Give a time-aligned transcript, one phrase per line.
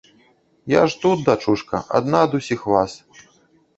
[0.73, 2.91] Я ж тут, дачушка, адна ад усіх вас.